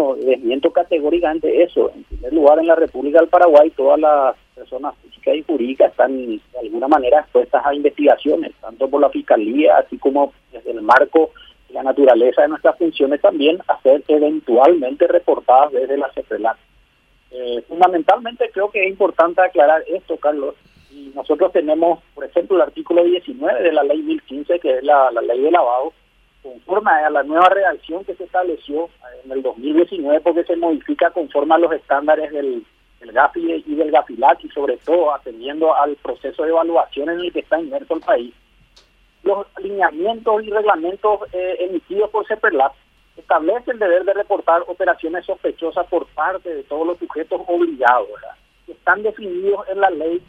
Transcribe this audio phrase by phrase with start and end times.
[0.00, 1.90] Bueno, desmiento categóricamente eso.
[1.94, 6.16] En primer lugar, en la República del Paraguay, todas las personas físicas y jurídicas están
[6.16, 11.32] de alguna manera expuestas a investigaciones, tanto por la Fiscalía, así como desde el marco
[11.68, 16.56] y la naturaleza de nuestras funciones también, a ser eventualmente reportadas desde la CEPRELAC.
[17.32, 20.54] Eh, fundamentalmente creo que es importante aclarar esto, Carlos.
[20.90, 25.10] Y nosotros tenemos, por ejemplo, el artículo 19 de la ley 1015, que es la
[25.10, 25.92] ley de lavado,
[26.42, 28.88] conforme a la nueva redacción que se estableció
[29.24, 32.64] en el 2019, porque se modifica conforme a los estándares del,
[33.00, 37.32] del GAFI y del GAFILAC, y sobre todo atendiendo al proceso de evaluación en el
[37.32, 38.34] que está inmerso el país.
[39.22, 42.72] Los alineamientos y reglamentos eh, emitidos por CEPERLAP
[43.16, 48.08] establece el deber de reportar operaciones sospechosas por parte de todos los sujetos obligados,
[48.64, 50.22] que están definidos en la ley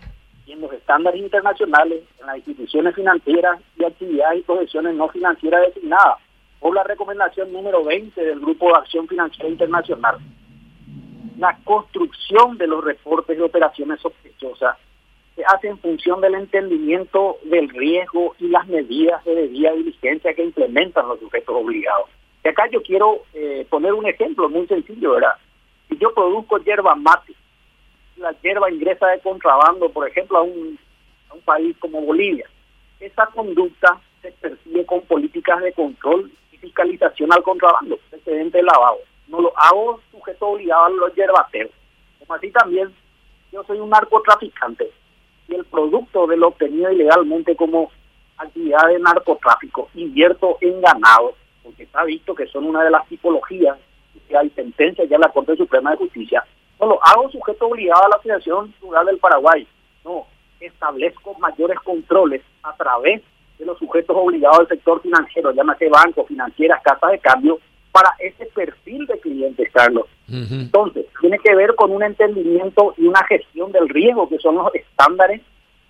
[0.47, 6.17] en los estándares internacionales, en las instituciones financieras y actividades y profesiones no financieras designadas,
[6.59, 10.17] por la recomendación número 20 del Grupo de Acción Financiera Internacional.
[11.37, 14.77] La construcción de los reportes de operaciones sospechosas
[15.35, 20.43] se hace en función del entendimiento del riesgo y las medidas de debida diligencia que
[20.43, 22.09] implementan los sujetos obligados.
[22.43, 25.35] Y acá yo quiero eh, poner un ejemplo muy sencillo, ¿verdad?
[25.89, 27.33] Si yo produzco hierba mate,
[28.21, 30.79] la hierba ingresa de contrabando, por ejemplo, a un,
[31.45, 32.45] país como Bolivia,
[32.99, 38.99] esa conducta se persigue con políticas de control y fiscalización al contrabando, excedente lavado.
[39.27, 41.71] No lo hago sujeto obligado a los hierbateros.
[42.19, 42.93] Como así también,
[43.51, 44.91] yo soy un narcotraficante
[45.47, 47.91] y el producto de lo obtenido ilegalmente como
[48.37, 53.77] actividad de narcotráfico invierto en ganado porque está visto que son una de las tipologías
[54.27, 56.45] que hay sentencias ya en la Corte Suprema de Justicia,
[56.81, 59.67] no lo hago sujeto obligado a la Federación Rural del Paraguay,
[60.03, 60.25] no,
[60.59, 63.21] establezco mayores controles a través
[63.59, 67.59] de los sujetos obligados del sector financiero, llámase bancos, financieras, casas de cambio,
[67.91, 70.07] para ese perfil de clientes, Carlos.
[70.29, 74.73] Entonces, tiene que ver con un entendimiento y una gestión del riesgo, que son los
[74.73, 75.41] estándares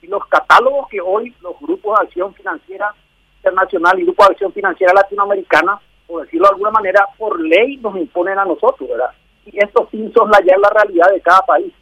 [0.02, 2.94] y los catálogos que hoy los grupos de acción financiera
[3.38, 7.96] Internacional y Grupo de Acción Financiera Latinoamericana, por decirlo de alguna manera, por ley nos
[7.96, 9.12] imponen a nosotros, ¿verdad?
[9.46, 11.74] Y esto sin soslayar la realidad de cada país.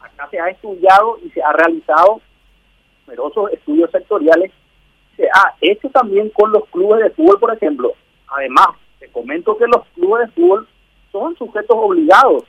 [0.00, 2.20] Acá se ha estudiado y se ha realizado
[3.06, 4.50] numerosos estudios sectoriales.
[5.16, 7.92] Se ha hecho también con los clubes de fútbol, por ejemplo.
[8.28, 10.68] Además, te comento que los clubes de fútbol
[11.12, 12.44] son sujetos obligados.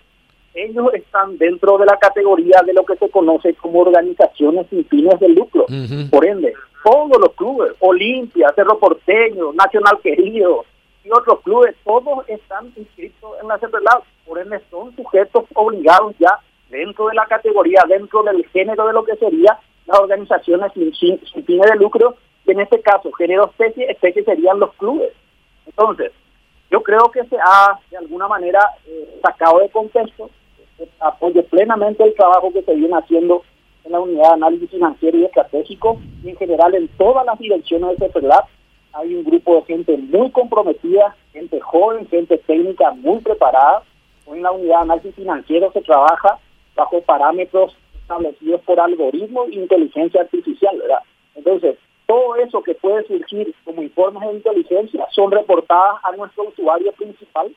[0.53, 5.19] Ellos están dentro de la categoría de lo que se conoce como organizaciones sin fines
[5.19, 5.65] de lucro.
[6.09, 10.65] Por ende, todos los clubes, Olimpia, Cerro Porteño, Nacional Querido
[11.05, 16.39] y otros clubes, todos están inscritos en la CEPRELAB, por ende son sujetos obligados ya
[16.69, 21.45] dentro de la categoría, dentro del género de lo que sería las organizaciones sin, sin,
[21.45, 25.13] fines de lucro, que en este caso, género especie, especie serían los clubes.
[25.67, 26.11] Entonces,
[26.71, 30.31] yo creo que se ha de alguna manera eh, sacado de contexto,
[30.99, 33.43] apoyo plenamente el trabajo que se viene haciendo
[33.83, 37.91] en la unidad de análisis financiero y estratégico y en general en todas las direcciones
[37.91, 38.45] de CEPRLAB
[38.95, 43.83] hay un grupo de gente muy comprometida, gente joven, gente técnica muy preparada.
[44.27, 46.39] En la unidad de análisis financiero se trabaja
[46.75, 50.99] bajo parámetros establecidos por algoritmos e inteligencia artificial, ¿verdad?
[51.35, 56.91] Entonces, todo eso que puede surgir como informes de inteligencia son reportadas a nuestro usuario
[56.93, 57.53] principal,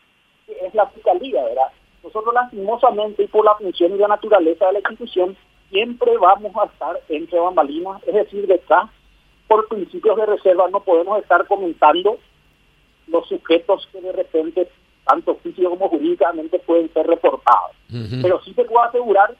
[0.46, 1.68] que es la fiscalía, ¿verdad?
[2.02, 5.36] Nosotros lastimosamente y por la función y la naturaleza de la institución
[5.70, 8.90] siempre vamos a estar entre bambalinas, es decir, detrás,
[9.48, 12.18] por principios de reserva no podemos estar comentando
[13.08, 14.68] los sujetos que de repente,
[15.04, 17.72] tanto físico como jurídicamente, pueden ser reportados.
[18.22, 19.34] Pero sí te puedo asegurar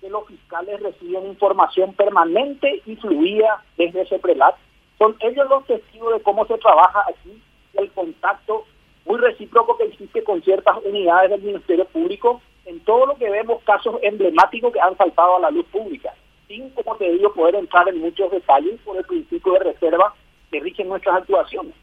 [0.00, 4.54] que los fiscales reciben información permanente y fluida desde ese prelat.
[4.96, 7.42] Son ellos los testigos de cómo se trabaja aquí,
[7.74, 8.64] el contacto
[9.04, 13.62] muy recíproco que existe con ciertas unidades del Ministerio Público en todo lo que vemos
[13.64, 16.14] casos emblemáticos que han saltado a la luz pública,
[16.48, 20.14] sin, como te digo, poder entrar en muchos detalles por el principio de reserva
[20.50, 21.74] que rigen nuestras actuaciones.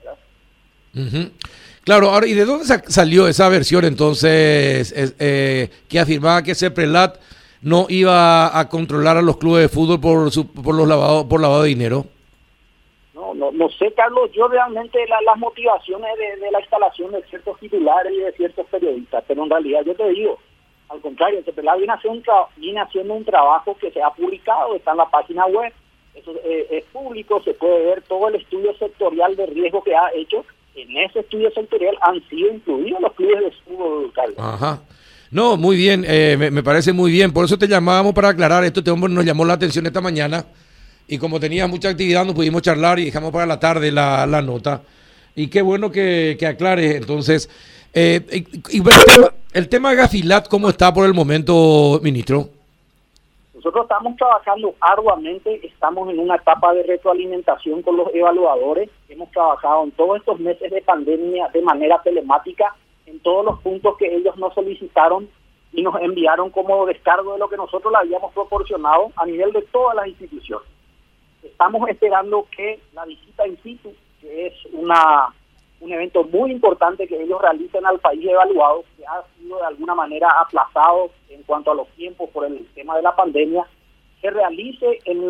[1.84, 7.18] Claro, ahora, ¿y de dónde salió esa versión entonces eh, que afirmaba que ese prelat
[7.62, 11.42] no iba a controlar a los clubes de fútbol por, su, por los lavado, por
[11.42, 12.06] lavado de dinero?
[13.14, 17.60] No, no, no sé, Carlos, yo realmente las motivaciones de, de, la instalación de ciertos
[17.60, 20.40] titulares y de ciertos periodistas, pero en realidad yo te digo,
[20.90, 24.92] al contrario, CEPELA viene haciendo, un viene haciendo un trabajo que se ha publicado, está
[24.92, 25.74] en la página web,
[26.14, 30.12] eso eh, es público, se puede ver todo el estudio sectorial de riesgo que ha
[30.16, 30.46] hecho.
[30.76, 34.38] En ese estudio sectorial han sido incluidos los clubes de fútbol, Carlos.
[34.38, 34.82] Ajá.
[35.32, 37.34] No, muy bien, eh, me, parece muy bien.
[37.34, 38.80] Por eso te llamábamos para aclarar esto.
[38.80, 40.46] Este hombre nos llamó la atención esta mañana
[41.08, 44.42] y como tenía mucha actividad no pudimos charlar y dejamos para la tarde la, la
[44.42, 44.82] nota.
[45.36, 47.50] Y qué bueno que, aclares entonces.
[47.94, 48.82] Eh, y,
[49.56, 52.50] El tema de Gafilat, ¿cómo está por el momento, ministro?
[53.54, 58.90] Nosotros estamos trabajando arduamente, estamos en una etapa de retroalimentación con los evaluadores.
[59.08, 62.76] Hemos trabajado en todos estos meses de pandemia de manera telemática
[63.06, 65.30] en todos los puntos que ellos nos solicitaron
[65.72, 69.62] y nos enviaron como descargo de lo que nosotros le habíamos proporcionado a nivel de
[69.62, 70.68] todas las instituciones.
[71.42, 75.34] Estamos esperando que la visita in situ, que es una
[75.80, 79.96] un evento muy importante que ellos realicen al país evaluado, que ha sido de alguna
[79.96, 83.66] manera aplazado en cuanto a los tiempos por el tema de la pandemia,
[84.22, 85.24] se realice en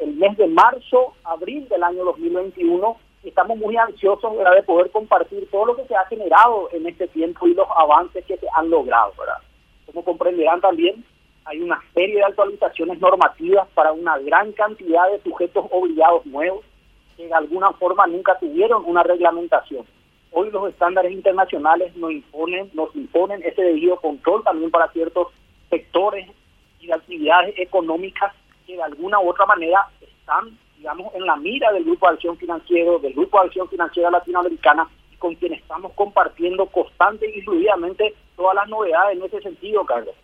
[0.00, 5.48] el, mes de marzo, abril del año 2021 y estamos muy ansiosos de poder compartir
[5.50, 8.70] todo lo que se ha generado en este tiempo y los avances que se han
[8.70, 9.12] logrado.
[9.86, 11.04] Como comprenderán también,
[11.44, 16.64] hay una serie de actualizaciones normativas para una gran cantidad de sujetos obligados nuevos
[17.20, 19.84] que de alguna forma nunca tuvieron una reglamentación.
[20.32, 25.28] Hoy los estándares internacionales nos imponen, nos imponen ese debido control también para ciertos
[25.68, 26.26] sectores
[26.80, 28.32] y de actividades económicas
[28.66, 32.38] que de alguna u otra manera están, digamos, en la mira del Grupo de Acción
[32.38, 34.88] Financiero, del Grupo de Acción Financiera Latinoamericana,
[35.18, 40.14] con quien estamos compartiendo constante y fluidamente todas las novedades en ese sentido, Carlos.